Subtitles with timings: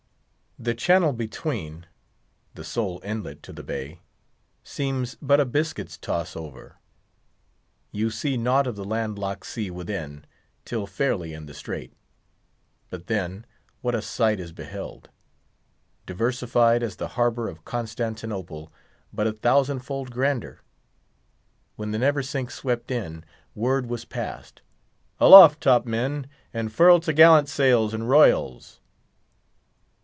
[0.59, 6.75] The channel between—the sole inlet to the bay—seems but a biscuit's toss over;
[7.91, 10.23] you see naught of the land locked sea within
[10.63, 11.93] till fairly in the strait.
[12.91, 13.47] But, then,
[13.81, 15.09] what a sight is beheld!
[16.05, 18.71] Diversified as the harbour of Constantinople,
[19.11, 20.61] but a thousand fold grander.
[21.75, 23.25] When the Neversink swept in,
[23.55, 24.61] word was passed,
[25.19, 26.27] "Aloft, top men!
[26.53, 28.77] and furl t' gallant sails and royals!"